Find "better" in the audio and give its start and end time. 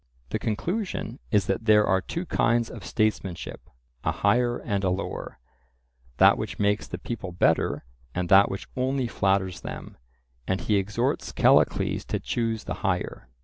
7.31-7.85